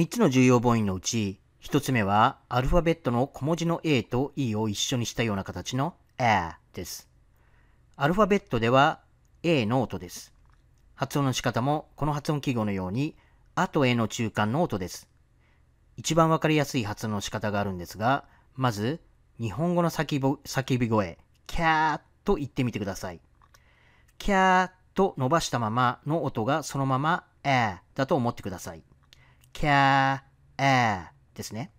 [0.00, 7.06] 3つの重要母音のうち、1つ目はアルファベットの小文字の A と E を一緒にしたような形の A です。
[7.96, 9.00] アルファベットでは
[9.42, 10.32] A の音です。
[10.94, 13.14] 発音の仕方もこの発音記号のように、
[13.54, 15.06] あと A の中間の音です。
[15.98, 18.24] 一番わかりやすい発音の仕方があるんですが、
[18.56, 19.02] まず、
[19.38, 23.20] 日本語の叫び声、キャーと言ってみてください。
[24.16, 28.82] キャーと伸ばしたままの音がそのまま、えだと思ってください。
[29.52, 31.70] キャー、ですね。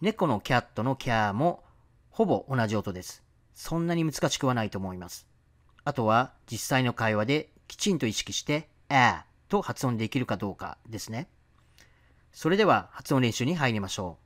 [0.00, 1.62] 猫のキャットのキャーも
[2.10, 3.22] ほぼ同じ音です。
[3.54, 5.26] そんなに難しくはないと思います。
[5.84, 9.14] あとは実際の会話できちんと意識して、え
[9.48, 11.28] と発音できるかどうかですね。
[12.32, 14.18] それでは発音練習に入りましょ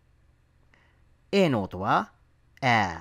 [0.73, 0.77] う。
[1.33, 2.13] A の音は、
[2.63, 2.99] え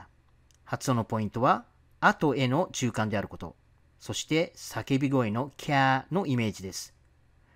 [0.64, 1.66] 発音のポイントは、
[2.00, 3.56] あとえの中間であること。
[4.00, 6.94] そして叫び声のキャーのイメージです。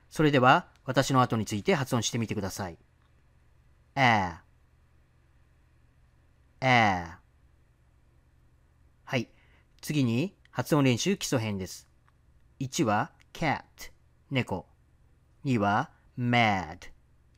[0.09, 2.77] それでは私の後について発音してみてください。
[3.95, 4.33] え
[6.61, 7.07] え
[9.05, 9.29] はい。
[9.81, 11.87] 次に発音練習基礎編です。
[12.59, 13.63] 1は cat
[14.31, 14.65] 猫。
[15.45, 16.79] 2は mad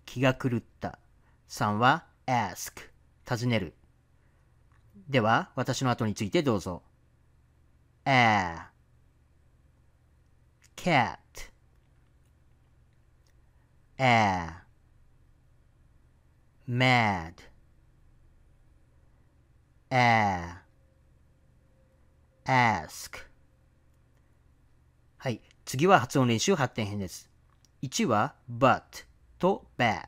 [0.05, 0.99] 気が狂った。
[1.49, 2.89] 3は ask
[3.25, 3.73] 尋ねる。
[5.09, 6.83] では、私の後についてどうぞ。
[8.05, 8.69] a
[10.75, 11.17] cat
[14.01, 14.63] a
[16.69, 17.33] mad
[19.91, 20.61] a
[22.45, 23.25] ask
[25.17, 25.41] はい。
[25.65, 27.29] 次は発音練習発展編です。
[27.81, 28.81] 1は but
[29.37, 30.07] と bat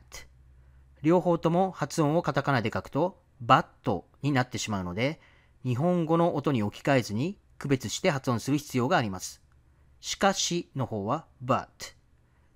[1.02, 5.20] 両方とも発音をカタカナで書くと but になってしまうので
[5.64, 9.42] 日本語の音に置き換えずに区別して発音する必要があります。
[10.00, 11.66] しかしの方は but。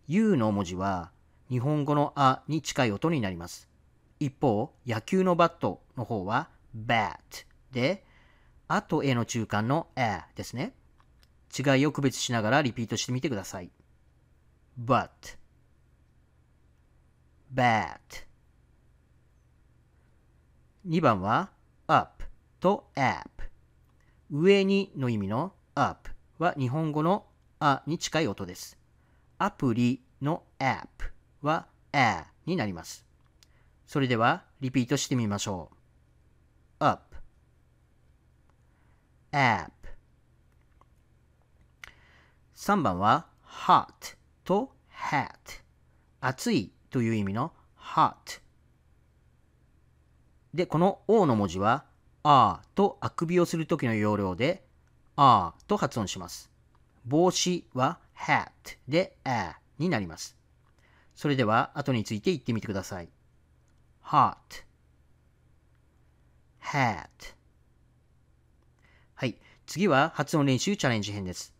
[0.08, 1.10] u の文字は
[1.48, 3.68] 日本語のあに近い音になります。
[4.18, 7.16] 一方、野球のバットの方は bat
[7.72, 8.04] で、
[8.68, 10.74] あと A の中間の a ですね。
[11.56, 13.70] 違いを区別しながらリピートしてみてください。
[14.78, 15.08] but,
[17.54, 17.98] bat
[20.86, 21.50] 2番は
[21.86, 22.24] up
[22.60, 23.24] と app
[24.30, 27.26] 上にの意味の up は日本語の
[27.58, 28.78] あに近い音です。
[29.38, 31.15] アプリの app
[31.46, 33.06] は a になります。
[33.86, 35.70] それではリピートしてみましょ
[36.80, 36.84] う。
[36.84, 37.16] up
[39.32, 39.70] app
[42.54, 45.28] 3番は hot と hat
[46.20, 48.40] 暑いという意味の hot
[50.56, 51.84] で、この O の文字は、
[52.22, 54.64] あとあくびをするときの要領で、
[55.14, 56.50] あと発音します。
[57.04, 58.50] 帽子は hat
[58.88, 60.35] で a になります。
[61.16, 63.08] それでは、後について言ってみてください。
[64.04, 64.36] hot,
[66.62, 67.08] hat
[69.14, 69.36] はい。
[69.66, 71.54] 次は発音練習チャレンジ編です。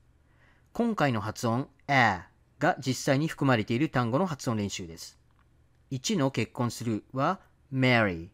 [0.74, 2.28] 今回の発音 a
[2.58, 5.18] が実際に含まれている単語の発音練習です。
[5.90, 7.40] 1の結婚するは
[7.72, 8.28] marry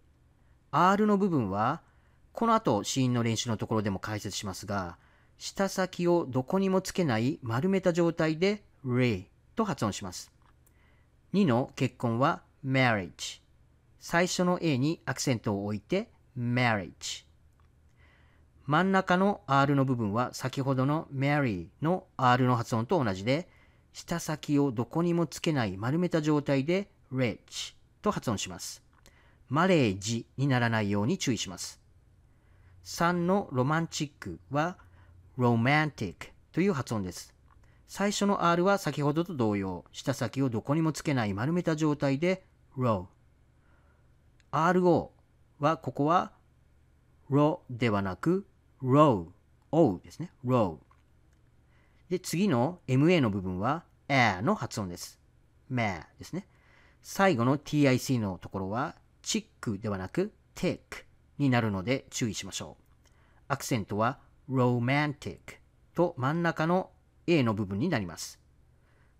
[0.73, 1.83] R の部分は、
[2.33, 4.97] この後、子音の練習のところでも解説しますが、
[5.39, 10.33] 舌先をどこにもつけない丸めた状態で re と発音します。
[11.35, 13.41] 2の結婚は marriage。
[13.99, 17.25] 最初の A にアクセントを置いて marriage。
[18.67, 23.49] 真ん中の R の部分は先ほどの marry の R の発音と同じで、
[23.95, 28.83] 舌先をどこにもつけない丸めた状態で rich と発音します。
[29.49, 31.81] マレージにならないように注意します。
[32.85, 34.77] 3のロマンチックは
[35.37, 37.32] ロマンティックという発音です。
[37.95, 42.43] 最初の R は先ほどと同様、舌先をどこにもつけない丸めた状態で
[42.75, 43.05] row。
[44.51, 45.11] RO
[45.59, 46.33] はここは
[47.31, 48.47] ro ではなく
[48.83, 49.27] row。
[49.73, 50.31] o ですね。
[50.43, 50.79] row。
[52.09, 55.21] で、次の MA の部分は a の発音です。
[55.71, 56.47] ma ですね。
[57.03, 60.79] 最後の TIC のところはチックではなく tick
[61.37, 63.03] になるので注意しましょう。
[63.49, 64.19] アクセントは
[64.51, 65.41] romantic
[65.95, 66.89] と真ん中の
[67.27, 68.39] A の部分になります。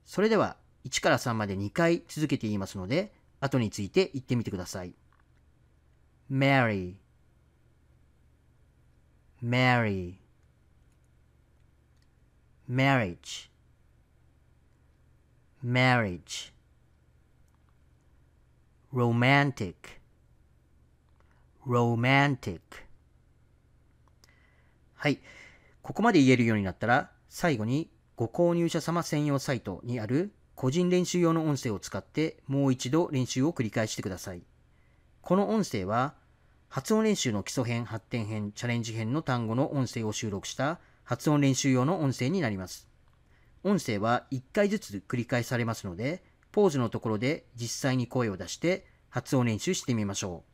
[0.05, 4.95] それでは1から3まで2回続けて言いますので、後について言ってみてください。
[6.31, 6.95] Mary
[9.43, 10.15] Mary
[12.71, 13.51] marriage
[15.65, 16.53] marriage
[18.93, 19.75] romantic
[21.67, 22.61] romantic
[24.95, 25.19] はい。
[25.83, 34.43] ここまで言えるようになったら、最後にご購入者様専用サイトにある個人練習用の音声を使ってもう一度練習を繰り返してください。
[35.23, 36.13] この音声は
[36.69, 42.87] 発音練習の基礎編、発展編、チャレンジ編の単語の音声を収録した発音練習用の音声になります。
[43.65, 50.45] 音声は1回ずつ繰り返されますので、ポーズのところで実際に声を出して発音練習してみましょ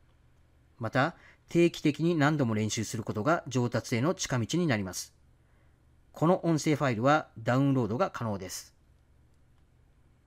[0.78, 0.82] う。
[0.84, 1.16] また、
[1.48, 5.18] 定期的に何度も練習することが上達への近道になります。
[6.19, 8.75] この音声ファイルはダウンロードが可能です。